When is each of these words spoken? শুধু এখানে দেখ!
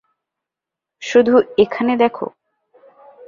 শুধু 1.01 1.33
এখানে 1.57 1.93
দেখ! 1.97 2.15